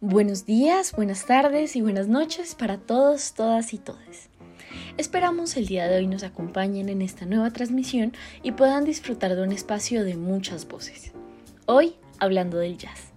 Buenos 0.00 0.46
días, 0.46 0.92
buenas 0.92 1.26
tardes 1.26 1.74
y 1.74 1.80
buenas 1.80 2.06
noches 2.06 2.54
para 2.54 2.78
todos, 2.78 3.32
todas 3.32 3.74
y 3.74 3.78
todes. 3.78 4.28
Esperamos 4.96 5.56
el 5.56 5.66
día 5.66 5.88
de 5.88 5.96
hoy 5.96 6.06
nos 6.06 6.22
acompañen 6.22 6.88
en 6.88 7.02
esta 7.02 7.26
nueva 7.26 7.50
transmisión 7.50 8.12
y 8.44 8.52
puedan 8.52 8.84
disfrutar 8.84 9.34
de 9.34 9.42
un 9.42 9.50
espacio 9.50 10.04
de 10.04 10.14
muchas 10.14 10.68
voces. 10.68 11.10
Hoy 11.66 11.96
hablando 12.20 12.58
del 12.58 12.78
jazz. 12.78 13.10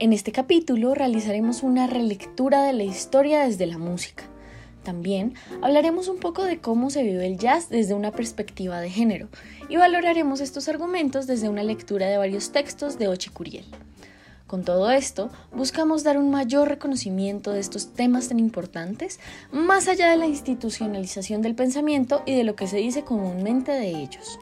En 0.00 0.12
este 0.12 0.32
capítulo 0.32 0.96
realizaremos 0.96 1.62
una 1.62 1.86
relectura 1.86 2.64
de 2.64 2.72
la 2.72 2.82
historia 2.82 3.44
desde 3.44 3.66
la 3.66 3.78
música. 3.78 4.24
También 4.82 5.34
hablaremos 5.62 6.08
un 6.08 6.18
poco 6.18 6.42
de 6.42 6.58
cómo 6.58 6.90
se 6.90 7.04
vive 7.04 7.24
el 7.24 7.38
jazz 7.38 7.68
desde 7.68 7.94
una 7.94 8.10
perspectiva 8.10 8.80
de 8.80 8.90
género 8.90 9.28
y 9.68 9.76
valoraremos 9.76 10.40
estos 10.40 10.68
argumentos 10.68 11.28
desde 11.28 11.48
una 11.48 11.62
lectura 11.62 12.08
de 12.08 12.18
varios 12.18 12.50
textos 12.50 12.98
de 12.98 13.06
Oche 13.06 13.30
Curiel. 13.30 13.66
Con 14.46 14.62
todo 14.62 14.92
esto, 14.92 15.28
buscamos 15.52 16.04
dar 16.04 16.18
un 16.18 16.30
mayor 16.30 16.68
reconocimiento 16.68 17.50
de 17.50 17.58
estos 17.58 17.94
temas 17.94 18.28
tan 18.28 18.38
importantes, 18.38 19.18
más 19.50 19.88
allá 19.88 20.08
de 20.08 20.16
la 20.16 20.26
institucionalización 20.26 21.42
del 21.42 21.56
pensamiento 21.56 22.22
y 22.26 22.36
de 22.36 22.44
lo 22.44 22.54
que 22.54 22.68
se 22.68 22.76
dice 22.76 23.02
comúnmente 23.02 23.72
de 23.72 23.88
ellos. 23.88 24.38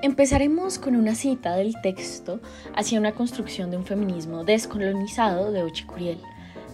Empezaremos 0.00 0.78
con 0.78 0.96
una 0.96 1.14
cita 1.14 1.56
del 1.56 1.74
texto 1.82 2.40
hacia 2.74 2.98
una 2.98 3.12
construcción 3.12 3.70
de 3.70 3.76
un 3.76 3.84
feminismo 3.84 4.44
descolonizado 4.44 5.52
de 5.52 5.62
Ochicuriel, 5.62 6.18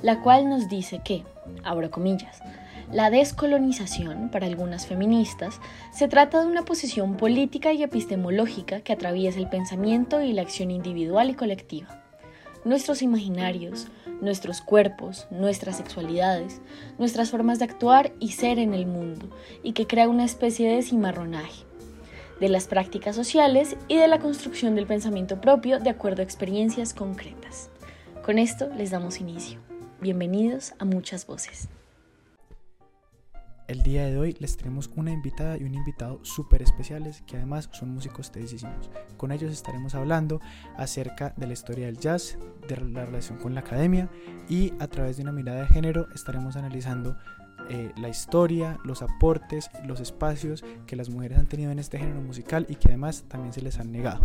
la 0.03 0.21
cual 0.23 0.49
nos 0.49 0.69
dice 0.69 1.01
que, 1.05 1.25
abro 1.65 1.91
comillas, 1.91 2.41
la 2.93 3.11
descolonización, 3.11 4.31
para 4.31 4.47
algunas 4.47 4.87
feministas, 4.87 5.61
se 5.93 6.09
trata 6.09 6.41
de 6.41 6.47
una 6.47 6.65
posición 6.65 7.17
política 7.17 7.73
y 7.73 7.83
epistemológica 7.83 8.81
que 8.81 8.93
atraviesa 8.93 9.39
el 9.39 9.49
pensamiento 9.49 10.21
y 10.21 10.33
la 10.33 10.43
acción 10.43 10.71
individual 10.71 11.31
y 11.31 11.35
colectiva. 11.35 12.03
Nuestros 12.65 13.01
imaginarios, 13.01 13.87
nuestros 14.21 14.61
cuerpos, 14.61 15.29
nuestras 15.31 15.77
sexualidades, 15.77 16.61
nuestras 16.99 17.31
formas 17.31 17.59
de 17.59 17.67
actuar 17.67 18.13
y 18.19 18.33
ser 18.33 18.59
en 18.59 18.75
el 18.75 18.87
mundo, 18.87 19.31
y 19.63 19.73
que 19.73 19.87
crea 19.87 20.09
una 20.09 20.25
especie 20.25 20.69
de 20.69 20.83
cimarronaje 20.83 21.65
de 22.41 22.49
las 22.49 22.67
prácticas 22.67 23.15
sociales 23.15 23.77
y 23.87 23.97
de 23.97 24.09
la 24.09 24.19
construcción 24.19 24.75
del 24.75 24.87
pensamiento 24.87 25.41
propio 25.41 25.79
de 25.79 25.91
acuerdo 25.91 26.23
a 26.23 26.25
experiencias 26.25 26.95
concretas. 26.95 27.71
Con 28.25 28.39
esto 28.39 28.71
les 28.77 28.91
damos 28.91 29.21
inicio. 29.21 29.61
Bienvenidos 30.01 30.73
a 30.79 30.87
Muchas 30.87 31.27
Voces. 31.27 31.69
El 33.71 33.85
día 33.85 34.05
de 34.07 34.19
hoy 34.19 34.37
les 34.41 34.57
tenemos 34.57 34.91
una 34.97 35.13
invitada 35.13 35.57
y 35.57 35.63
un 35.63 35.77
invitado 35.77 36.19
súper 36.25 36.61
especiales 36.61 37.23
que 37.25 37.37
además 37.37 37.71
son 37.73 37.95
músicos 37.95 38.33
tesísimos. 38.33 38.91
Con 39.17 39.31
ellos 39.31 39.53
estaremos 39.53 39.95
hablando 39.95 40.41
acerca 40.77 41.35
de 41.37 41.47
la 41.47 41.53
historia 41.53 41.87
del 41.87 42.01
jazz, 42.01 42.37
de 42.67 42.77
la 42.79 43.07
relación 43.07 43.39
con 43.39 43.55
la 43.55 43.61
academia 43.61 44.11
y 44.49 44.73
a 44.81 44.89
través 44.89 45.19
de 45.19 45.23
una 45.23 45.31
mirada 45.31 45.61
de 45.61 45.69
género 45.69 46.09
estaremos 46.17 46.57
analizando 46.57 47.17
eh, 47.69 47.93
la 47.97 48.09
historia, 48.09 48.77
los 48.83 49.03
aportes, 49.03 49.71
los 49.87 50.01
espacios 50.01 50.65
que 50.89 50.97
las 50.97 51.09
mujeres 51.09 51.39
han 51.39 51.47
tenido 51.47 51.71
en 51.71 51.79
este 51.79 51.97
género 51.97 52.21
musical 52.23 52.67
y 52.69 52.75
que 52.75 52.89
además 52.89 53.25
también 53.29 53.53
se 53.53 53.63
les 53.63 53.79
han 53.79 53.93
negado. 53.93 54.21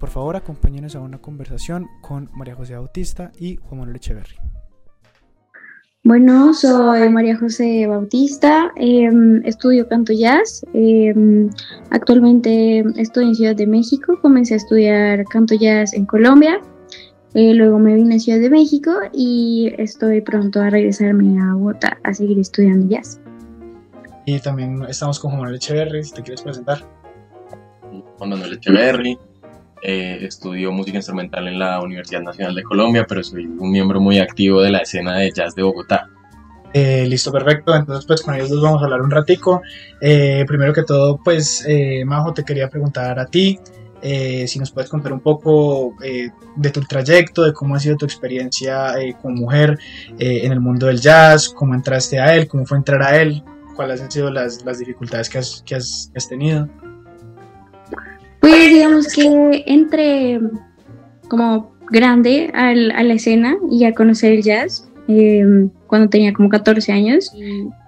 Por 0.00 0.08
favor, 0.08 0.34
acompáñenos 0.34 0.96
a 0.96 1.00
una 1.00 1.18
conversación 1.18 1.86
con 2.00 2.28
María 2.34 2.56
José 2.56 2.74
Bautista 2.74 3.30
y 3.38 3.54
Juan 3.54 3.78
Manuel 3.78 3.98
Echeverry. 3.98 4.63
Bueno, 6.06 6.52
soy 6.52 7.08
María 7.08 7.34
José 7.38 7.86
Bautista, 7.86 8.70
em, 8.76 9.40
estudio 9.46 9.88
canto 9.88 10.12
jazz. 10.12 10.62
Em, 10.74 11.48
actualmente 11.88 12.84
estoy 12.96 13.28
en 13.28 13.34
Ciudad 13.34 13.56
de 13.56 13.66
México, 13.66 14.18
comencé 14.20 14.52
a 14.52 14.58
estudiar 14.58 15.24
canto 15.24 15.54
jazz 15.54 15.94
en 15.94 16.04
Colombia, 16.04 16.60
eh, 17.32 17.54
luego 17.54 17.78
me 17.78 17.94
vine 17.94 18.16
a 18.16 18.18
Ciudad 18.18 18.38
de 18.38 18.50
México 18.50 18.92
y 19.14 19.72
estoy 19.78 20.20
pronto 20.20 20.60
a 20.60 20.68
regresarme 20.68 21.40
a 21.40 21.54
Bogotá 21.54 21.96
a 22.02 22.12
seguir 22.12 22.38
estudiando 22.38 22.86
jazz. 22.86 23.18
Y 24.26 24.38
también 24.40 24.82
estamos 24.86 25.18
con 25.18 25.30
Juan 25.30 25.40
Manuel 25.40 25.56
Echeverry, 25.56 26.04
si 26.04 26.12
te 26.12 26.22
quieres 26.22 26.42
presentar. 26.42 26.84
Juan 28.18 28.28
Manuel 28.28 28.52
Echeverry, 28.52 29.18
eh, 29.86 30.24
estudio 30.24 30.72
música 30.72 30.96
instrumental 30.96 31.46
en 31.46 31.58
la 31.58 31.78
Universidad 31.82 32.22
Nacional 32.22 32.54
de 32.54 32.62
Colombia, 32.62 33.04
pero 33.06 33.22
soy 33.22 33.44
un 33.44 33.70
miembro 33.70 34.00
muy 34.00 34.18
activo 34.18 34.62
de 34.62 34.70
la 34.70 34.78
escena 34.78 35.18
de 35.18 35.30
jazz 35.30 35.54
de 35.54 35.62
Bogotá. 35.62 36.08
Eh, 36.72 37.04
listo, 37.06 37.30
perfecto. 37.30 37.76
Entonces, 37.76 38.06
pues 38.06 38.22
con 38.22 38.34
ellos 38.34 38.48
dos 38.48 38.62
vamos 38.62 38.80
a 38.80 38.86
hablar 38.86 39.02
un 39.02 39.10
ratico. 39.10 39.60
Eh, 40.00 40.46
primero 40.48 40.72
que 40.72 40.84
todo, 40.84 41.20
pues, 41.22 41.66
Majo, 42.06 42.32
te 42.32 42.44
quería 42.44 42.70
preguntar 42.70 43.18
a 43.18 43.26
ti 43.26 43.58
si 44.02 44.58
nos 44.58 44.70
puedes 44.70 44.90
contar 44.90 45.12
un 45.12 45.20
poco 45.20 45.94
de 45.98 46.70
tu 46.70 46.80
trayecto, 46.80 47.42
de 47.42 47.52
cómo 47.52 47.74
ha 47.74 47.78
sido 47.78 47.96
tu 47.96 48.06
experiencia 48.06 48.94
como 49.20 49.36
mujer 49.36 49.78
en 50.18 50.50
el 50.50 50.60
mundo 50.60 50.86
del 50.86 51.00
jazz, 51.00 51.50
cómo 51.50 51.74
entraste 51.74 52.18
a 52.18 52.34
él, 52.34 52.48
cómo 52.48 52.64
fue 52.64 52.78
entrar 52.78 53.02
a 53.02 53.20
él, 53.20 53.42
cuáles 53.76 54.00
han 54.00 54.10
sido 54.10 54.30
las, 54.30 54.62
dificultades 54.78 55.28
que 55.28 55.74
has 55.74 56.28
tenido. 56.28 56.68
Pues 58.44 58.68
digamos 58.68 59.08
que 59.08 59.64
entré 59.66 60.38
como 61.28 61.72
grande 61.90 62.50
a 62.52 62.74
la 62.74 63.14
escena 63.14 63.56
y 63.70 63.84
a 63.84 63.94
conocer 63.94 64.34
el 64.34 64.42
jazz 64.42 64.86
em, 65.08 65.70
cuando 65.86 66.10
tenía 66.10 66.34
como 66.34 66.50
14 66.50 66.92
años. 66.92 67.32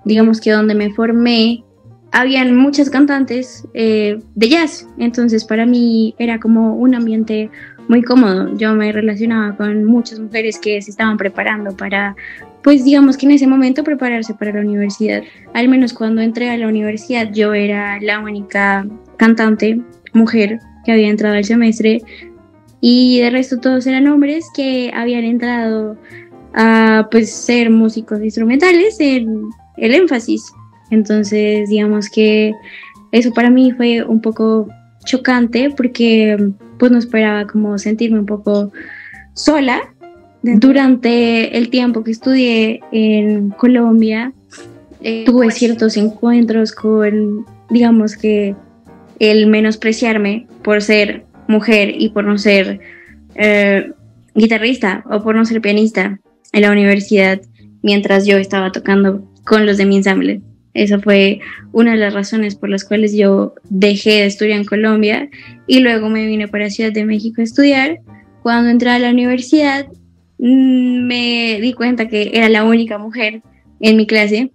Digamos 0.06 0.40
que 0.40 0.52
donde 0.52 0.74
me 0.74 0.94
formé 0.94 1.62
habían 2.10 2.56
muchas 2.56 2.88
cantantes 2.88 3.68
eh, 3.74 4.18
de 4.34 4.48
jazz, 4.48 4.88
entonces 4.96 5.44
para 5.44 5.66
mí 5.66 6.14
era 6.18 6.40
como 6.40 6.74
un 6.74 6.94
ambiente 6.94 7.50
muy 7.88 8.00
cómodo. 8.02 8.56
Yo 8.56 8.74
me 8.74 8.90
relacionaba 8.92 9.54
con 9.58 9.84
muchas 9.84 10.20
mujeres 10.20 10.58
que 10.58 10.80
se 10.80 10.90
estaban 10.90 11.18
preparando 11.18 11.76
para, 11.76 12.16
pues 12.62 12.82
digamos 12.82 13.18
que 13.18 13.26
en 13.26 13.32
ese 13.32 13.46
momento 13.46 13.84
prepararse 13.84 14.32
para 14.32 14.54
la 14.54 14.60
universidad. 14.60 15.22
Al 15.52 15.68
menos 15.68 15.92
cuando 15.92 16.22
entré 16.22 16.48
a 16.48 16.56
la 16.56 16.66
universidad 16.66 17.30
yo 17.30 17.52
era 17.52 18.00
la 18.00 18.20
única 18.20 18.86
cantante 19.18 19.82
mujer 20.16 20.58
que 20.84 20.92
había 20.92 21.08
entrado 21.08 21.36
al 21.36 21.44
semestre 21.44 22.02
y 22.80 23.20
de 23.20 23.30
resto 23.30 23.58
todos 23.58 23.86
eran 23.86 24.06
hombres 24.08 24.44
que 24.54 24.90
habían 24.94 25.24
entrado 25.24 25.96
a 26.54 27.08
pues 27.10 27.32
ser 27.32 27.70
músicos 27.70 28.22
instrumentales 28.22 28.98
en 29.00 29.48
el 29.76 29.94
énfasis. 29.94 30.42
Entonces, 30.90 31.68
digamos 31.68 32.08
que 32.08 32.52
eso 33.12 33.32
para 33.32 33.50
mí 33.50 33.72
fue 33.72 34.02
un 34.02 34.20
poco 34.20 34.68
chocante 35.04 35.70
porque 35.70 36.36
pues 36.78 36.92
no 36.92 36.98
esperaba 36.98 37.46
como 37.46 37.78
sentirme 37.78 38.18
un 38.18 38.26
poco 38.26 38.72
sola. 39.34 39.80
Durante 40.42 41.56
el 41.58 41.70
tiempo 41.70 42.04
que 42.04 42.12
estudié 42.12 42.80
en 42.92 43.50
Colombia, 43.50 44.32
eh, 45.02 45.24
tuve 45.26 45.50
ciertos 45.50 45.96
encuentros 45.96 46.72
con, 46.72 47.44
digamos 47.68 48.16
que, 48.16 48.54
el 49.18 49.46
menospreciarme 49.46 50.46
por 50.62 50.82
ser 50.82 51.24
mujer 51.48 51.94
y 51.96 52.10
por 52.10 52.24
no 52.24 52.38
ser 52.38 52.80
eh, 53.34 53.90
guitarrista 54.34 55.04
o 55.10 55.22
por 55.22 55.36
no 55.36 55.44
ser 55.44 55.60
pianista 55.60 56.20
en 56.52 56.62
la 56.62 56.72
universidad 56.72 57.40
mientras 57.82 58.26
yo 58.26 58.36
estaba 58.36 58.72
tocando 58.72 59.22
con 59.44 59.66
los 59.66 59.76
de 59.76 59.86
mi 59.86 59.96
ensamble. 59.96 60.42
Esa 60.74 60.98
fue 60.98 61.40
una 61.72 61.92
de 61.92 61.98
las 61.98 62.12
razones 62.12 62.54
por 62.54 62.68
las 62.68 62.84
cuales 62.84 63.16
yo 63.16 63.54
dejé 63.70 64.10
de 64.10 64.26
estudiar 64.26 64.58
en 64.58 64.66
Colombia 64.66 65.30
y 65.66 65.80
luego 65.80 66.10
me 66.10 66.26
vine 66.26 66.48
para 66.48 66.68
Ciudad 66.68 66.92
de 66.92 67.06
México 67.06 67.40
a 67.40 67.44
estudiar. 67.44 68.00
Cuando 68.42 68.70
entré 68.70 68.90
a 68.90 68.98
la 68.98 69.10
universidad 69.10 69.86
mm, 70.38 71.06
me 71.06 71.58
di 71.62 71.72
cuenta 71.72 72.08
que 72.08 72.30
era 72.34 72.48
la 72.50 72.64
única 72.64 72.98
mujer 72.98 73.42
en 73.80 73.96
mi 73.96 74.06
clase. 74.06 74.50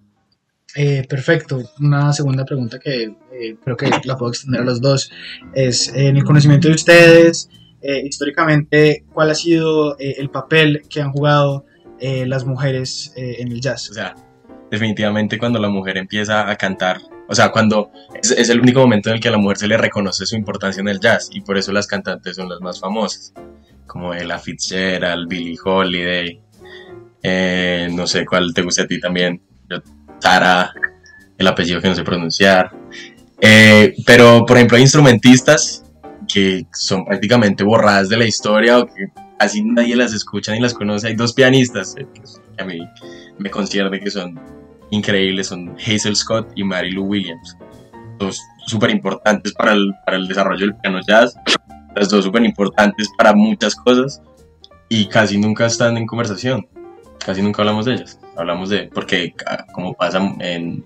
Eh, 0.75 1.05
perfecto. 1.07 1.61
Una 1.79 2.13
segunda 2.13 2.45
pregunta 2.45 2.79
que 2.79 3.03
eh, 3.03 3.55
creo 3.63 3.75
que 3.75 3.89
la 4.05 4.17
puedo 4.17 4.31
extender 4.31 4.61
a 4.61 4.63
los 4.65 4.81
dos, 4.81 5.11
es 5.53 5.89
eh, 5.89 6.07
en 6.07 6.17
el 6.17 6.23
conocimiento 6.23 6.67
de 6.67 6.75
ustedes, 6.75 7.49
eh, 7.81 8.01
históricamente, 8.05 9.05
¿cuál 9.11 9.31
ha 9.31 9.35
sido 9.35 9.97
el 9.97 10.29
papel 10.29 10.83
que 10.89 11.01
han 11.01 11.11
jugado 11.11 11.65
las 11.99 12.45
mujeres 12.45 13.13
en 13.15 13.51
el 13.51 13.61
jazz? 13.61 13.91
O 13.91 13.93
sea, 13.93 14.15
definitivamente 14.71 15.37
cuando 15.37 15.59
la 15.59 15.69
mujer 15.69 15.97
empieza 15.97 16.49
a 16.49 16.55
cantar, 16.55 16.99
o 17.27 17.35
sea, 17.35 17.51
cuando 17.51 17.91
es, 18.21 18.49
el 18.49 18.59
único 18.59 18.79
momento 18.79 19.09
en 19.09 19.15
el 19.15 19.21
que 19.21 19.27
a 19.27 19.31
la 19.31 19.37
mujer 19.37 19.57
se 19.57 19.67
le 19.67 19.77
reconoce 19.77 20.25
su 20.25 20.35
importancia 20.35 20.81
en 20.81 20.87
el 20.87 20.99
jazz 20.99 21.29
y 21.31 21.41
por 21.41 21.57
eso 21.57 21.71
las 21.71 21.85
cantantes 21.85 22.35
son 22.35 22.49
las 22.49 22.59
más 22.59 22.79
famosas, 22.79 23.33
como 23.85 24.13
Ella 24.13 24.39
Fitzgerald, 24.39 25.27
Billie 25.27 25.57
Holiday, 25.63 26.41
no 27.91 28.07
sé 28.07 28.25
cuál 28.25 28.51
te 28.53 28.63
gusta 28.63 28.83
a 28.83 28.87
ti 28.87 28.99
también, 28.99 29.41
Tara, 30.21 30.73
el 31.37 31.47
apellido 31.47 31.81
que 31.81 31.89
no 31.89 31.95
sé 31.95 32.03
pronunciar. 32.03 32.71
Eh, 33.41 33.93
pero, 34.05 34.45
por 34.45 34.55
ejemplo, 34.55 34.77
hay 34.77 34.83
instrumentistas 34.83 35.83
que 36.31 36.65
son 36.71 37.03
prácticamente 37.03 37.63
borradas 37.63 38.07
de 38.07 38.17
la 38.17 38.25
historia 38.25 38.79
o 38.79 38.85
que 38.85 39.07
casi 39.37 39.63
nadie 39.63 39.95
las 39.95 40.13
escucha 40.13 40.53
ni 40.53 40.59
las 40.59 40.73
conoce. 40.73 41.07
Hay 41.07 41.15
dos 41.15 41.33
pianistas 41.33 41.95
eh, 41.97 42.07
que 42.13 42.61
a 42.61 42.65
mí 42.65 42.79
me 43.39 43.49
concierne 43.49 43.99
que 43.99 44.11
son 44.11 44.39
increíbles, 44.91 45.47
son 45.47 45.75
Hazel 45.79 46.15
Scott 46.15 46.51
y 46.55 46.63
Mary 46.63 46.91
Lou 46.91 47.05
Williams. 47.05 47.57
Dos 48.19 48.39
súper 48.67 48.91
importantes 48.91 49.53
para 49.53 49.73
el, 49.73 49.91
para 50.05 50.17
el 50.17 50.27
desarrollo 50.27 50.67
del 50.67 50.75
piano 50.75 50.99
jazz, 51.07 51.35
las 51.95 52.09
dos 52.09 52.23
súper 52.23 52.43
importantes 52.45 53.09
para 53.17 53.33
muchas 53.33 53.75
cosas. 53.75 54.21
y 54.89 55.07
casi 55.07 55.37
nunca 55.37 55.65
están 55.67 55.95
en 55.95 56.05
conversación, 56.05 56.67
casi 57.25 57.41
nunca 57.41 57.61
hablamos 57.61 57.85
de 57.85 57.93
ellas, 57.93 58.19
hablamos 58.35 58.69
de, 58.69 58.89
porque 58.93 59.33
ah, 59.45 59.65
como 59.71 59.93
pasa 59.93 60.19
en, 60.39 60.85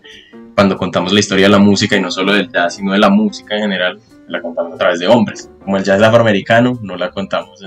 cuando 0.56 0.78
contamos 0.78 1.12
la 1.12 1.20
historia 1.20 1.46
de 1.46 1.52
la 1.52 1.60
música 1.60 1.96
y 1.96 2.02
no 2.02 2.12
solo 2.12 2.34
del 2.34 2.52
jazz, 2.52 2.76
sino 2.76 2.94
de 2.94 3.00
la 3.00 3.10
música 3.10 3.56
en 3.56 3.62
general, 3.62 4.00
la 4.28 4.42
contamos 4.42 4.74
a 4.74 4.78
través 4.78 5.00
de 5.00 5.08
hombres. 5.08 5.50
Como 5.64 5.78
el 5.78 5.84
jazz 5.84 6.02
afroamericano, 6.02 6.80
no 6.82 6.96
la 6.96 7.12
contamos 7.12 7.64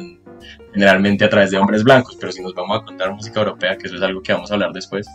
generalmente 0.73 1.25
a 1.25 1.31
través 1.31 1.51
de 1.51 1.59
hombres 1.59 1.85
blancos, 1.85 2.17
pero 2.21 2.33
si 2.33 2.43
nos 2.43 2.55
vamos 2.55 2.81
a 2.81 2.85
contar 2.85 3.13
música 3.13 3.41
europea, 3.41 3.77
que 3.77 3.87
eso 3.87 3.97
es 3.97 4.03
algo 4.03 4.23
que 4.23 4.33
vamos 4.33 4.51
a 4.51 4.55
hablar 4.55 4.73
después, 4.73 5.07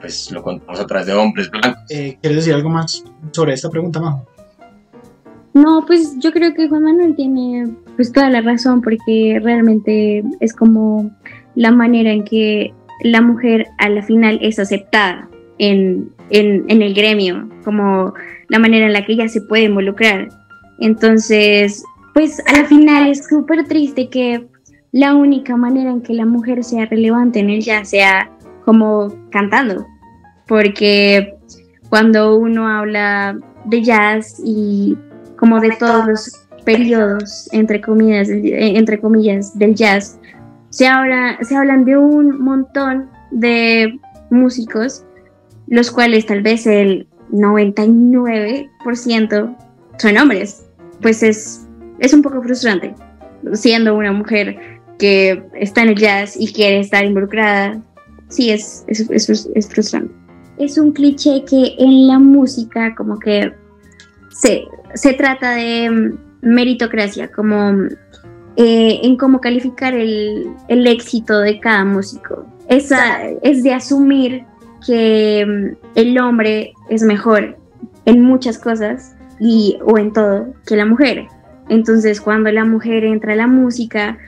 pues 0.00 0.30
lo 0.30 0.42
contamos 0.42 0.78
a 0.78 0.86
través 0.86 1.06
de 1.06 1.14
hombres 1.14 1.50
blancos. 1.50 1.82
Eh, 1.90 2.18
¿Quieres 2.20 2.36
decir 2.36 2.54
algo 2.54 2.68
más 2.68 3.04
sobre 3.32 3.54
esta 3.54 3.70
pregunta, 3.70 4.00
Majo? 4.00 4.26
No, 5.54 5.84
pues 5.86 6.16
yo 6.18 6.32
creo 6.32 6.52
que 6.52 6.68
Juan 6.68 6.82
Manuel 6.82 7.16
tiene 7.16 7.68
pues 7.96 8.12
toda 8.12 8.28
la 8.28 8.42
razón 8.42 8.82
porque 8.82 9.40
realmente 9.42 10.22
es 10.38 10.52
como 10.52 11.10
la 11.56 11.72
manera 11.72 12.12
en 12.12 12.24
que 12.24 12.72
la 13.02 13.20
mujer 13.20 13.66
a 13.78 13.88
la 13.88 14.02
final 14.02 14.38
es 14.40 14.58
aceptada 14.58 15.28
en, 15.58 16.10
en, 16.30 16.82
el 16.82 16.94
gremio, 16.94 17.48
como 17.64 18.14
la 18.48 18.58
manera 18.58 18.86
en 18.86 18.92
la 18.92 19.04
que 19.04 19.14
ella 19.14 19.28
se 19.28 19.40
puede 19.40 19.64
involucrar. 19.64 20.28
Entonces, 20.78 21.82
pues 22.14 22.40
a 22.46 22.52
la 22.52 22.64
final 22.66 23.08
es 23.08 23.26
súper 23.26 23.66
triste 23.66 24.08
que 24.08 24.46
la 24.92 25.14
única 25.14 25.56
manera 25.56 25.90
en 25.90 26.02
que 26.02 26.14
la 26.14 26.26
mujer 26.26 26.62
sea 26.62 26.86
relevante 26.86 27.40
en 27.40 27.50
el 27.50 27.62
jazz 27.62 27.90
sea 27.90 28.30
como 28.64 29.12
cantando, 29.30 29.86
porque 30.46 31.34
cuando 31.88 32.36
uno 32.36 32.68
habla 32.68 33.38
de 33.66 33.82
jazz 33.82 34.40
y 34.44 34.96
como 35.36 35.60
de 35.60 35.70
todos 35.78 36.06
los 36.06 36.46
periodos, 36.64 37.48
entre 37.52 37.80
comillas, 37.80 38.28
entre 38.30 38.98
comillas, 38.98 39.56
del 39.58 39.74
jazz, 39.74 40.18
se, 40.76 40.86
se 41.40 41.56
hablan 41.56 41.86
de 41.86 41.96
un 41.96 42.38
montón 42.38 43.08
de 43.30 43.98
músicos 44.30 45.06
los 45.68 45.90
cuales 45.90 46.26
tal 46.26 46.42
vez 46.42 46.66
el 46.66 47.08
99% 47.32 49.56
son 49.98 50.18
hombres. 50.18 50.66
Pues 51.00 51.22
es, 51.22 51.66
es 51.98 52.12
un 52.12 52.20
poco 52.22 52.42
frustrante, 52.42 52.94
siendo 53.54 53.96
una 53.96 54.12
mujer 54.12 54.58
que 54.98 55.42
está 55.54 55.80
en 55.82 55.88
el 55.88 55.96
jazz 55.96 56.36
y 56.38 56.52
quiere 56.52 56.80
estar 56.80 57.02
involucrada. 57.04 57.80
Sí, 58.28 58.50
es, 58.50 58.84
es, 58.86 59.30
es, 59.30 59.68
frustrante. 59.68 60.12
Es 60.58 60.76
un 60.78 60.92
cliché 60.92 61.42
que 61.48 61.74
en 61.78 62.06
la 62.06 62.18
música 62.18 62.94
como 62.94 63.18
que 63.18 63.54
se, 64.30 64.64
se 64.94 65.14
trata 65.14 65.54
de 65.54 66.12
meritocracia, 66.42 67.32
como 67.32 67.88
eh, 68.56 69.00
en 69.02 69.16
cómo 69.16 69.40
calificar 69.40 69.94
el, 69.94 70.50
el, 70.68 70.86
éxito 70.86 71.40
de 71.40 71.60
cada 71.60 71.84
músico. 71.84 72.46
Esa, 72.68 73.22
es 73.42 73.62
de 73.62 73.74
asumir 73.74 74.44
que 74.86 75.44
mm, 75.46 75.98
el 75.98 76.18
hombre 76.18 76.72
es 76.88 77.02
mejor 77.02 77.58
en 78.06 78.22
muchas 78.22 78.58
cosas 78.58 79.14
y, 79.38 79.78
o 79.84 79.98
en 79.98 80.12
todo 80.12 80.54
que 80.66 80.76
la 80.76 80.86
mujer. 80.86 81.26
Entonces, 81.68 82.20
cuando 82.20 82.50
la 82.50 82.64
mujer 82.64 83.04
entra 83.04 83.32
a 83.32 83.36
la 83.36 83.46
música, 83.46 84.18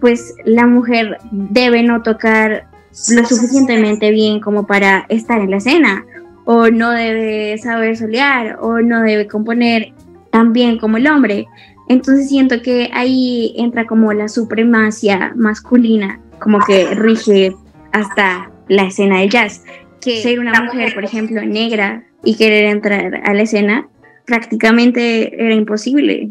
pues 0.00 0.34
la 0.44 0.66
mujer 0.66 1.18
debe 1.30 1.82
no 1.82 2.02
tocar 2.02 2.66
lo 3.14 3.24
suficientemente 3.24 4.10
bien 4.10 4.40
como 4.40 4.66
para 4.66 5.06
estar 5.08 5.40
en 5.40 5.50
la 5.50 5.58
escena, 5.58 6.04
o 6.44 6.70
no 6.70 6.90
debe 6.90 7.56
saber 7.58 7.96
solear, 7.96 8.58
o 8.60 8.80
no 8.80 9.02
debe 9.02 9.28
componer 9.28 9.92
tan 10.30 10.52
bien 10.52 10.78
como 10.78 10.96
el 10.96 11.06
hombre. 11.06 11.46
Entonces 11.90 12.28
siento 12.28 12.62
que 12.62 12.88
ahí 12.92 13.52
entra 13.56 13.84
como 13.84 14.12
la 14.12 14.28
supremacia 14.28 15.32
masculina, 15.34 16.20
como 16.38 16.60
que 16.64 16.94
rige 16.94 17.52
hasta 17.92 18.52
la 18.68 18.84
escena 18.84 19.18
del 19.18 19.28
jazz 19.28 19.64
que 20.00 20.22
ser 20.22 20.38
una 20.38 20.62
mujer, 20.62 20.94
por 20.94 21.04
ejemplo, 21.04 21.44
negra 21.44 22.06
y 22.22 22.36
querer 22.36 22.66
entrar 22.66 23.20
a 23.24 23.34
la 23.34 23.42
escena 23.42 23.88
prácticamente 24.24 25.34
era 25.34 25.52
imposible. 25.52 26.30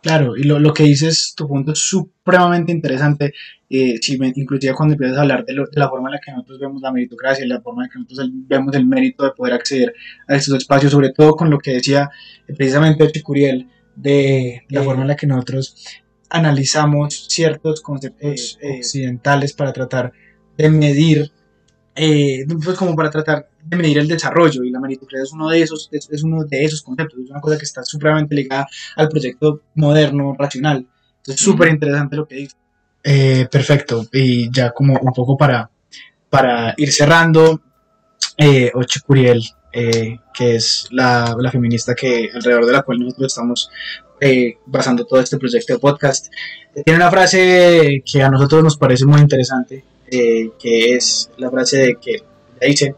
Claro, 0.00 0.34
y 0.34 0.44
lo, 0.44 0.58
lo 0.58 0.72
que 0.72 0.84
dices, 0.84 1.34
tu 1.36 1.46
punto 1.46 1.72
es 1.72 1.80
supremamente 1.80 2.72
interesante, 2.72 3.34
eh, 3.68 3.98
si 4.00 4.18
inclusive 4.36 4.72
cuando 4.72 4.94
empiezas 4.94 5.18
a 5.18 5.20
hablar 5.20 5.44
de, 5.44 5.52
la 5.72 5.90
forma 5.90 6.08
en 6.08 6.14
la 6.14 6.20
que 6.24 6.32
nosotros 6.32 6.60
vemos 6.60 6.80
la 6.80 6.90
meritocracia, 6.90 7.46
la 7.46 7.60
forma 7.60 7.82
en 7.82 7.88
la 7.88 7.92
que 7.92 7.98
nosotros 7.98 8.30
vemos 8.48 8.74
el 8.74 8.86
mérito 8.86 9.22
de 9.22 9.32
poder 9.32 9.52
acceder 9.52 9.92
a 10.26 10.36
estos 10.36 10.54
espacios, 10.56 10.92
sobre 10.92 11.10
todo 11.10 11.32
con 11.32 11.50
lo 11.50 11.58
que 11.58 11.72
decía 11.72 12.08
eh, 12.48 12.54
precisamente 12.56 13.06
Chicuriel, 13.12 13.68
de 13.96 14.62
la 14.68 14.82
forma 14.82 15.02
en 15.02 15.08
la 15.08 15.16
que 15.16 15.26
nosotros 15.26 15.76
analizamos 16.28 17.26
ciertos 17.28 17.80
conceptos 17.80 18.58
eh, 18.60 18.78
occidentales 18.78 19.52
para 19.52 19.72
tratar 19.72 20.12
de 20.56 20.70
medir 20.70 21.32
eh, 21.96 22.46
pues 22.64 22.78
como 22.78 22.94
para 22.94 23.10
tratar 23.10 23.48
de 23.62 23.76
medir 23.76 23.98
el 23.98 24.08
desarrollo 24.08 24.62
y 24.62 24.70
la 24.70 24.80
meritocracia 24.80 25.24
es 25.24 25.32
uno 25.32 25.48
de 25.48 25.60
esos 25.60 25.88
es, 25.92 26.22
uno 26.22 26.44
de 26.44 26.64
esos 26.64 26.82
conceptos 26.82 27.18
es 27.18 27.30
una 27.30 27.40
cosa 27.40 27.58
que 27.58 27.64
está 27.64 27.84
supremamente 27.84 28.34
ligada 28.34 28.66
al 28.96 29.08
proyecto 29.08 29.62
moderno 29.74 30.34
racional. 30.38 30.86
Entonces 31.18 31.44
súper 31.44 31.68
interesante 31.68 32.16
lo 32.16 32.26
que 32.26 32.36
dice. 32.36 32.56
Eh, 33.02 33.48
perfecto. 33.50 34.06
Y 34.12 34.50
ya 34.50 34.70
como 34.70 34.98
un 34.98 35.12
poco 35.12 35.36
para 35.36 35.70
para 36.30 36.74
ir 36.76 36.92
cerrando 36.92 37.60
eh, 38.36 38.70
Ochi 38.72 39.00
Curiel 39.00 39.42
eh, 39.72 40.18
que 40.34 40.56
es 40.56 40.88
la, 40.90 41.36
feminista 41.50 41.94
que 41.94 42.30
alrededor 42.32 42.66
de 42.66 42.72
la 42.72 42.82
cual 42.82 42.98
nosotros 43.00 43.32
estamos 43.32 43.70
eh, 44.20 44.58
basando 44.66 45.04
todo 45.04 45.20
este 45.20 45.38
proyecto 45.38 45.72
de 45.72 45.78
podcast 45.78 46.32
tiene 46.84 46.98
una 46.98 47.10
frase 47.10 48.02
que 48.04 48.22
a 48.22 48.30
nosotros 48.30 48.62
nos 48.62 48.76
parece 48.76 49.06
muy 49.06 49.20
interesante 49.20 49.84
eh, 50.12 50.50
que 50.58 50.96
es 50.96 51.30
la 51.36 51.50
frase 51.50 51.78
de 51.78 51.94
que 51.94 52.16
dice, 52.60 52.96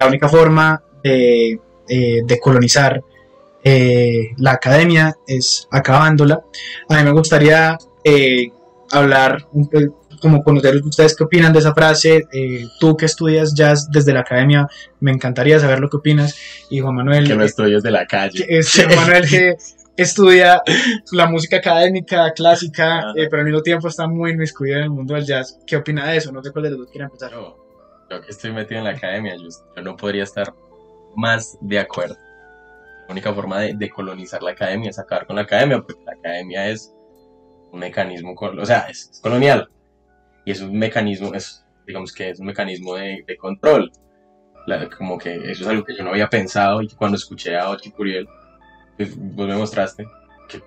la 0.00 0.08
única 0.08 0.28
forma 0.28 0.82
de, 1.04 1.60
eh, 1.88 2.38
colonizar 2.40 3.00
eh, 3.62 4.30
la 4.38 4.52
academia 4.52 5.16
es 5.26 5.68
acabándola. 5.70 6.42
A 6.88 6.96
mí 6.96 7.04
me 7.04 7.12
gustaría 7.12 7.78
hablar 8.90 9.46
un 9.52 9.68
como 10.20 10.42
conocer 10.42 10.76
ustedes 10.84 11.16
qué 11.16 11.24
opinan 11.24 11.52
de 11.52 11.60
esa 11.60 11.74
frase. 11.74 12.26
tú 12.80 12.96
que 12.96 13.06
estudias 13.06 13.54
jazz 13.54 13.90
desde 13.90 14.12
la 14.12 14.20
academia, 14.20 14.68
me 15.00 15.12
encantaría 15.12 15.58
saber 15.60 15.80
lo 15.80 15.88
que 15.88 15.96
opinas. 15.96 16.36
Y 16.70 16.80
Juan 16.80 16.94
Manuel. 16.94 17.26
Que 17.26 17.34
no 17.34 17.44
estudios 17.44 17.82
de 17.82 17.90
la 17.90 18.06
calle. 18.06 18.46
Juan 18.46 18.96
Manuel 18.96 19.28
que 19.28 19.56
estudia 19.98 20.62
la 21.10 21.26
música 21.26 21.56
académica, 21.56 22.32
clásica, 22.32 23.12
eh, 23.16 23.26
pero 23.28 23.40
al 23.40 23.44
mismo 23.46 23.62
tiempo 23.62 23.88
está 23.88 24.06
muy 24.06 24.30
inmiscuido 24.30 24.76
en 24.76 24.84
el 24.84 24.90
mundo 24.90 25.14
del 25.14 25.24
jazz. 25.24 25.58
¿Qué 25.66 25.76
opina 25.76 26.06
de 26.06 26.18
eso? 26.18 26.30
No 26.30 26.42
sé 26.42 26.52
cuál 26.52 26.64
de 26.64 26.70
los 26.70 26.78
dos 26.78 26.90
quiere 26.90 27.06
empezar. 27.06 27.32
Yo, 27.32 27.56
yo 28.08 28.20
que 28.20 28.30
estoy 28.30 28.52
metido 28.52 28.78
en 28.78 28.84
la 28.84 28.90
academia, 28.90 29.34
yo, 29.36 29.82
no 29.82 29.96
podría 29.96 30.22
estar 30.22 30.54
más 31.16 31.58
de 31.60 31.80
acuerdo. 31.80 32.16
La 33.08 33.12
única 33.12 33.34
forma 33.34 33.60
de, 33.60 33.90
colonizar 33.90 34.40
la 34.40 34.52
academia 34.52 34.90
es 34.90 34.98
acabar 35.00 35.26
con 35.26 35.34
la 35.34 35.42
academia, 35.42 35.82
porque 35.82 36.04
la 36.04 36.12
academia 36.12 36.68
es 36.68 36.94
un 37.72 37.80
mecanismo, 37.80 38.34
o 38.34 38.66
sea, 38.66 38.86
es, 38.88 39.18
colonial. 39.20 39.68
Y 40.48 40.50
es 40.50 40.62
un 40.62 40.78
mecanismo, 40.78 41.34
es, 41.34 41.62
digamos 41.86 42.10
que 42.10 42.30
es 42.30 42.40
un 42.40 42.46
mecanismo 42.46 42.94
de, 42.94 43.36
control. 43.38 43.92
como 44.96 45.18
que 45.18 45.34
eso 45.34 45.64
es 45.64 45.66
algo 45.66 45.84
que 45.84 45.94
yo 45.94 46.02
no 46.02 46.08
había 46.08 46.30
pensado 46.30 46.80
y 46.80 46.88
cuando 46.88 47.18
escuché 47.18 47.54
a 47.54 47.68
Ochi 47.68 47.90
Curiel 47.90 48.26
pues, 48.96 49.14
vos 49.14 49.46
me 49.46 49.56
mostraste 49.56 50.06
que 50.48 50.62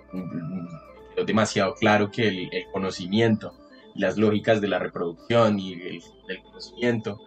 es 1.17 1.25
demasiado 1.25 1.73
claro 1.73 2.11
que 2.11 2.27
el, 2.27 2.49
conocimiento 2.71 3.55
y 3.95 4.01
las 4.01 4.19
lógicas 4.19 4.61
de 4.61 4.67
la 4.67 4.77
reproducción 4.77 5.57
y 5.57 5.73
el, 5.73 6.03
conocimiento 6.43 7.17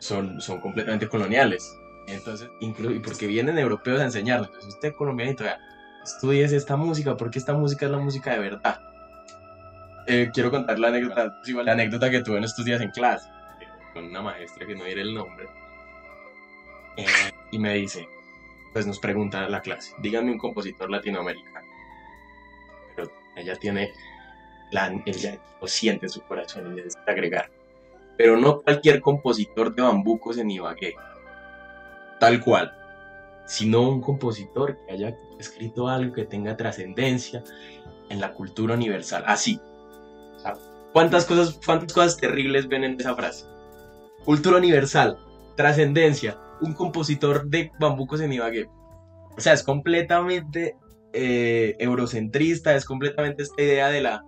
son, 0.00 0.38
son 0.42 0.60
completamente 0.60 1.08
coloniales. 1.08 1.66
Entonces, 2.08 2.50
incluso, 2.60 2.94
y 2.94 2.98
porque 2.98 3.26
vienen 3.26 3.56
europeos 3.56 4.00
a 4.00 4.04
enseñarlo. 4.04 4.48
Entonces, 4.48 4.74
usted 4.74 4.92
colombianito, 4.98 5.44
estudies 6.04 6.52
esta 6.52 6.76
música, 6.76 7.16
porque 7.16 7.38
esta 7.38 7.54
música 7.54 7.86
es 7.86 7.92
la 7.92 7.98
música 7.98 8.32
de 8.32 8.38
verdad. 8.38 8.89
Eh, 10.12 10.28
quiero 10.34 10.50
contar 10.50 10.76
la 10.80 10.88
anécdota, 10.88 11.32
la 11.62 11.70
anécdota 11.70 12.10
que 12.10 12.20
tuve 12.20 12.38
en 12.38 12.42
estos 12.42 12.64
días 12.64 12.80
en 12.80 12.90
clase, 12.90 13.30
con 13.94 14.06
una 14.06 14.20
maestra 14.20 14.66
que 14.66 14.74
no 14.74 14.82
diré 14.82 15.02
el 15.02 15.14
nombre, 15.14 15.46
eh, 16.96 17.06
y 17.52 17.60
me 17.60 17.74
dice, 17.74 18.08
pues 18.72 18.88
nos 18.88 18.98
pregunta 18.98 19.48
la 19.48 19.60
clase, 19.60 19.94
díganme 19.98 20.32
un 20.32 20.38
compositor 20.38 20.90
latinoamericano. 20.90 21.64
Pero 22.96 23.08
ella 23.36 23.54
tiene, 23.54 23.92
la, 24.72 24.92
ella 25.06 25.38
lo 25.60 25.68
siente 25.68 26.06
en 26.06 26.10
su 26.10 26.22
corazón 26.22 26.72
y 26.72 26.74
necesita 26.74 27.12
agregar. 27.12 27.48
Pero 28.16 28.36
no 28.36 28.62
cualquier 28.62 29.00
compositor 29.00 29.72
de 29.72 29.82
bambucos 29.82 30.38
en 30.38 30.50
Ibagué, 30.50 30.96
tal 32.18 32.40
cual, 32.40 32.76
sino 33.46 33.88
un 33.88 34.00
compositor 34.00 34.76
que 34.84 34.92
haya 34.92 35.16
escrito 35.38 35.86
algo 35.86 36.12
que 36.12 36.24
tenga 36.24 36.56
trascendencia 36.56 37.44
en 38.08 38.20
la 38.20 38.32
cultura 38.32 38.74
universal. 38.74 39.22
Así. 39.24 39.60
¿Cuántas, 40.92 41.24
cosas, 41.24 41.58
¿Cuántas 41.64 41.92
cosas 41.92 42.16
terribles 42.16 42.68
ven 42.68 42.84
en 42.84 43.00
esa 43.00 43.14
frase? 43.14 43.46
Cultura 44.24 44.58
universal, 44.58 45.18
trascendencia, 45.56 46.38
un 46.60 46.74
compositor 46.74 47.48
de 47.48 47.72
bambucos 47.78 48.20
en 48.20 48.32
Ibagué. 48.32 48.68
O 49.36 49.40
sea, 49.40 49.52
es 49.52 49.62
completamente 49.62 50.76
eh, 51.12 51.76
eurocentrista, 51.78 52.74
es 52.74 52.84
completamente 52.84 53.42
esta 53.42 53.62
idea 53.62 53.88
de 53.88 54.00
la, 54.00 54.24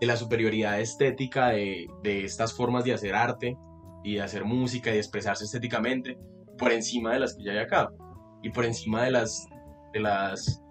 de 0.00 0.06
la 0.06 0.16
superioridad 0.16 0.80
estética 0.80 1.48
de, 1.48 1.86
de 2.02 2.24
estas 2.24 2.52
formas 2.52 2.84
de 2.84 2.94
hacer 2.94 3.14
arte 3.14 3.56
y 4.04 4.14
de 4.14 4.22
hacer 4.22 4.44
música 4.44 4.90
y 4.90 4.94
de 4.94 5.00
expresarse 5.00 5.44
estéticamente 5.44 6.16
por 6.56 6.72
encima 6.72 7.12
de 7.12 7.20
las 7.20 7.34
que 7.34 7.44
ya 7.44 7.52
hay 7.52 7.58
acá 7.58 7.90
y 8.42 8.50
por 8.50 8.64
encima 8.64 9.02
de 9.02 9.10
las, 9.10 9.48
de 9.92 10.00
las, 10.00 10.62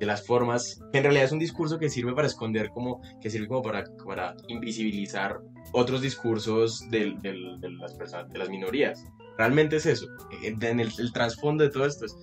de 0.00 0.06
las 0.06 0.26
formas, 0.26 0.80
que 0.90 0.98
en 0.98 1.04
realidad 1.04 1.26
es 1.26 1.32
un 1.32 1.38
discurso 1.38 1.78
que 1.78 1.90
sirve 1.90 2.14
para 2.14 2.26
esconder, 2.26 2.70
como, 2.70 3.02
que 3.20 3.28
sirve 3.28 3.46
como 3.46 3.62
para, 3.62 3.84
para 4.04 4.34
invisibilizar 4.48 5.40
otros 5.72 6.00
discursos 6.00 6.90
de, 6.90 7.14
de, 7.20 7.56
de 7.60 7.70
las 7.70 7.94
personas, 7.94 8.32
de 8.32 8.38
las 8.38 8.48
minorías. 8.48 9.04
Realmente 9.36 9.76
es 9.76 9.86
eso. 9.86 10.06
En 10.42 10.80
el, 10.80 10.90
el 10.98 11.12
trasfondo 11.12 11.64
de 11.64 11.70
todo 11.70 11.84
esto 11.84 12.06
es, 12.06 12.16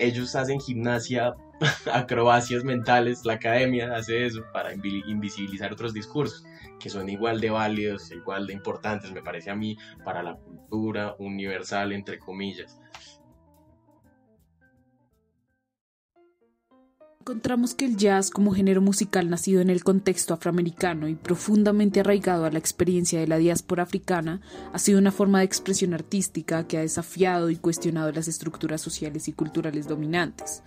ellos 0.00 0.34
hacen 0.34 0.60
gimnasia, 0.60 1.34
acrobacias 1.92 2.64
mentales, 2.64 3.24
la 3.24 3.34
academia 3.34 3.94
hace 3.94 4.26
eso 4.26 4.42
para 4.52 4.74
invisibilizar 4.74 5.72
otros 5.72 5.94
discursos 5.94 6.44
que 6.78 6.90
son 6.90 7.08
igual 7.08 7.40
de 7.40 7.50
válidos, 7.50 8.10
igual 8.12 8.46
de 8.46 8.52
importantes, 8.52 9.10
me 9.12 9.22
parece 9.22 9.50
a 9.50 9.56
mí, 9.56 9.76
para 10.04 10.22
la 10.22 10.36
cultura 10.36 11.14
universal, 11.18 11.92
entre 11.92 12.18
comillas. 12.18 12.80
Encontramos 17.28 17.74
que 17.74 17.84
el 17.84 17.98
jazz 17.98 18.30
como 18.30 18.54
género 18.54 18.80
musical 18.80 19.28
nacido 19.28 19.60
en 19.60 19.68
el 19.68 19.84
contexto 19.84 20.32
afroamericano 20.32 21.08
y 21.08 21.14
profundamente 21.14 22.00
arraigado 22.00 22.46
a 22.46 22.50
la 22.50 22.58
experiencia 22.58 23.20
de 23.20 23.26
la 23.26 23.36
diáspora 23.36 23.82
africana 23.82 24.40
ha 24.72 24.78
sido 24.78 24.98
una 24.98 25.12
forma 25.12 25.40
de 25.40 25.44
expresión 25.44 25.92
artística 25.92 26.66
que 26.66 26.78
ha 26.78 26.80
desafiado 26.80 27.50
y 27.50 27.56
cuestionado 27.56 28.10
las 28.12 28.28
estructuras 28.28 28.80
sociales 28.80 29.28
y 29.28 29.34
culturales 29.34 29.86
dominantes. 29.86 30.62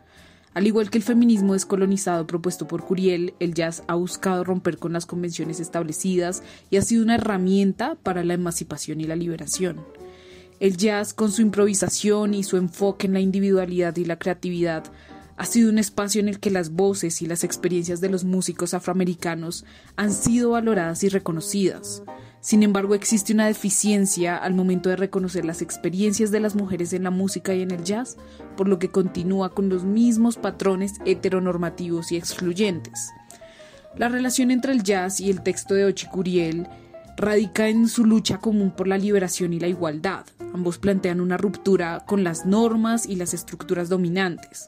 Al 0.54 0.68
igual 0.68 0.92
que 0.92 1.00
el 1.00 1.04
feminismo 1.04 1.54
descolonizado 1.54 2.28
propuesto 2.28 2.68
por 2.68 2.84
Curiel, 2.84 3.34
el 3.40 3.56
jazz 3.56 3.82
ha 3.88 3.96
buscado 3.96 4.44
romper 4.44 4.78
con 4.78 4.94
las 4.94 5.08
convenciones 5.08 5.60
establecidas 5.60 6.44
y 6.70 6.78
ha 6.78 6.84
sido 6.84 7.02
una 7.02 7.16
herramienta 7.16 7.96
para 7.96 8.24
la 8.24 8.36
emancipación 8.36 9.02
y 9.02 9.06
la 9.06 9.16
liberación. 9.16 9.84
El 10.60 10.78
jazz, 10.78 11.16
con 11.16 11.32
su 11.32 11.42
improvisación 11.42 12.36
y 12.36 12.44
su 12.44 12.58
enfoque 12.58 13.08
en 13.08 13.14
la 13.14 13.20
individualidad 13.20 13.98
y 13.98 14.06
la 14.06 14.20
creatividad, 14.20 14.84
ha 15.42 15.46
sido 15.46 15.72
un 15.72 15.80
espacio 15.80 16.22
en 16.22 16.28
el 16.28 16.40
que 16.40 16.52
las 16.52 16.70
voces 16.70 17.24
y 17.24 17.26
las 17.26 17.44
experiencias 17.44 18.00
de 18.00 18.10
los 18.10 18.26
músicos 18.26 18.76
afroamericanos 18.76 19.66
han 19.96 20.14
sido 20.14 20.52
valoradas 20.52 21.04
y 21.04 21.10
reconocidas. 21.10 22.04
Sin 22.42 22.62
embargo, 22.62 22.94
existe 22.94 23.34
una 23.34 23.48
deficiencia 23.48 24.38
al 24.38 24.54
momento 24.54 24.90
de 24.90 24.98
reconocer 24.98 25.44
las 25.44 25.64
experiencias 25.64 26.30
de 26.30 26.42
las 26.42 26.54
mujeres 26.54 26.94
en 26.94 27.02
la 27.02 27.10
música 27.10 27.56
y 27.56 27.64
en 27.64 27.72
el 27.72 27.84
jazz, 27.84 28.18
por 28.56 28.68
lo 28.68 28.78
que 28.78 28.92
continúa 28.92 29.56
con 29.56 29.68
los 29.68 29.84
mismos 29.84 30.38
patrones 30.38 30.94
heteronormativos 31.06 32.12
y 32.12 32.18
excluyentes. 32.18 33.10
La 33.98 34.10
relación 34.10 34.52
entre 34.52 34.74
el 34.74 34.84
jazz 34.84 35.20
y 35.20 35.32
el 35.32 35.42
texto 35.42 35.74
de 35.74 35.86
Ochicuriel 35.86 36.68
radica 37.18 37.68
en 37.68 37.88
su 37.88 38.06
lucha 38.06 38.38
común 38.38 38.70
por 38.70 38.88
la 38.88 39.00
liberación 39.00 39.54
y 39.54 39.60
la 39.60 39.68
igualdad. 39.68 40.24
Ambos 40.54 40.78
plantean 40.78 41.20
una 41.20 41.38
ruptura 41.38 42.04
con 42.06 42.24
las 42.24 42.46
normas 42.46 43.08
y 43.08 43.16
las 43.16 43.34
estructuras 43.34 43.90
dominantes 43.90 44.68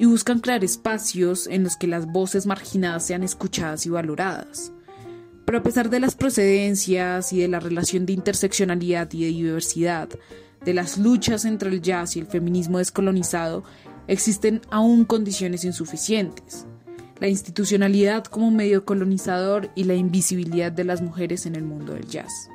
y 0.00 0.06
buscan 0.06 0.40
crear 0.40 0.64
espacios 0.64 1.46
en 1.46 1.62
los 1.62 1.76
que 1.76 1.86
las 1.86 2.06
voces 2.06 2.46
marginadas 2.46 3.06
sean 3.06 3.22
escuchadas 3.22 3.84
y 3.84 3.90
valoradas. 3.90 4.72
Pero 5.44 5.58
a 5.58 5.62
pesar 5.62 5.90
de 5.90 6.00
las 6.00 6.14
procedencias 6.14 7.34
y 7.34 7.40
de 7.40 7.48
la 7.48 7.60
relación 7.60 8.06
de 8.06 8.14
interseccionalidad 8.14 9.12
y 9.12 9.24
de 9.24 9.26
diversidad, 9.26 10.08
de 10.64 10.72
las 10.72 10.96
luchas 10.96 11.44
entre 11.44 11.68
el 11.68 11.82
jazz 11.82 12.16
y 12.16 12.20
el 12.20 12.26
feminismo 12.26 12.78
descolonizado, 12.78 13.62
existen 14.08 14.62
aún 14.70 15.04
condiciones 15.04 15.64
insuficientes. 15.64 16.64
La 17.18 17.28
institucionalidad 17.28 18.24
como 18.24 18.50
medio 18.50 18.86
colonizador 18.86 19.70
y 19.74 19.84
la 19.84 19.96
invisibilidad 19.96 20.72
de 20.72 20.84
las 20.84 21.02
mujeres 21.02 21.44
en 21.44 21.56
el 21.56 21.64
mundo 21.64 21.92
del 21.92 22.06
jazz. 22.06 22.48